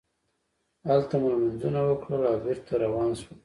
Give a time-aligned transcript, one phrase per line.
[0.89, 3.37] هلته مو لمونځونه وکړل او بېرته روان شولو.